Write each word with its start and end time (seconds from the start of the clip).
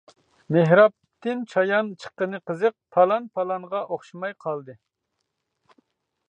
مېھرابتىن 0.55 1.43
چايان 1.51 1.91
چىققىنى 2.05 2.39
قىزىق، 2.51 2.77
پالان 2.97 3.29
پالانغا 3.37 3.83
ئوخشىماي 3.91 4.35
قالدى. 4.47 4.79